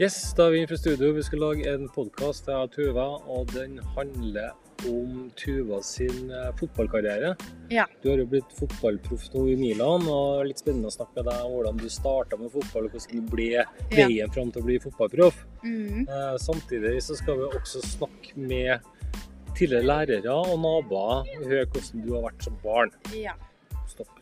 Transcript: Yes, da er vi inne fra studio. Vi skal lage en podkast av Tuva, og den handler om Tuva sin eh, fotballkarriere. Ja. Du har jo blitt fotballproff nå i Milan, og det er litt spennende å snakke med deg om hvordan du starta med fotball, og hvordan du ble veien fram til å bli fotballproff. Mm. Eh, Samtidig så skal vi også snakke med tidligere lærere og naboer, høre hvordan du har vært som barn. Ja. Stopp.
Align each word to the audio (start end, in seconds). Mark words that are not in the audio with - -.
Yes, 0.00 0.14
da 0.32 0.46
er 0.46 0.54
vi 0.54 0.60
inne 0.62 0.68
fra 0.70 0.78
studio. 0.80 1.10
Vi 1.12 1.22
skal 1.26 1.42
lage 1.44 1.68
en 1.68 1.82
podkast 1.92 2.46
av 2.48 2.70
Tuva, 2.72 3.02
og 3.28 3.50
den 3.52 3.74
handler 3.92 4.54
om 4.88 5.26
Tuva 5.36 5.82
sin 5.84 6.30
eh, 6.32 6.46
fotballkarriere. 6.56 7.34
Ja. 7.68 7.84
Du 8.00 8.08
har 8.08 8.22
jo 8.22 8.24
blitt 8.30 8.54
fotballproff 8.56 9.26
nå 9.34 9.42
i 9.52 9.58
Milan, 9.60 10.06
og 10.08 10.38
det 10.38 10.46
er 10.46 10.48
litt 10.54 10.62
spennende 10.62 10.88
å 10.88 10.94
snakke 10.94 11.18
med 11.18 11.28
deg 11.28 11.42
om 11.44 11.52
hvordan 11.52 11.82
du 11.82 11.84
starta 11.92 12.40
med 12.40 12.48
fotball, 12.54 12.88
og 12.88 12.96
hvordan 12.96 13.20
du 13.20 13.28
ble 13.34 13.66
veien 13.92 14.32
fram 14.32 14.54
til 14.54 14.64
å 14.64 14.68
bli 14.70 14.78
fotballproff. 14.86 15.44
Mm. 15.66 16.06
Eh, 16.06 16.34
Samtidig 16.48 16.96
så 17.04 17.20
skal 17.20 17.36
vi 17.42 17.50
også 17.60 17.84
snakke 17.84 18.40
med 18.40 18.88
tidligere 19.52 19.84
lærere 19.84 20.40
og 20.46 20.56
naboer, 20.64 21.28
høre 21.44 21.68
hvordan 21.68 22.08
du 22.08 22.14
har 22.16 22.30
vært 22.30 22.48
som 22.48 22.56
barn. 22.64 22.96
Ja. 23.12 23.36
Stopp. 23.92 24.16